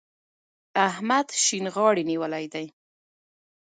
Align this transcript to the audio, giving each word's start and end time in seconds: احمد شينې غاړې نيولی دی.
احمد 0.87 1.27
شينې 1.43 1.69
غاړې 1.75 2.03
نيولی 2.09 2.45
دی. 2.53 2.65